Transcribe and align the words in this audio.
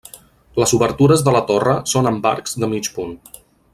Les 0.61 0.71
obertures 0.77 1.23
de 1.27 1.33
la 1.35 1.43
torre 1.51 1.75
són 1.93 2.11
amb 2.13 2.25
arcs 2.31 2.59
de 2.65 2.71
mig 2.73 2.91
punt. 2.97 3.15